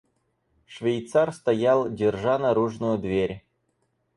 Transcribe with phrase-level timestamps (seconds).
[0.65, 3.45] Швейцар стоял, держа наружную дверь.